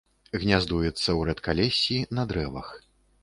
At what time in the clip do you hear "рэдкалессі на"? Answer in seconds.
1.29-2.27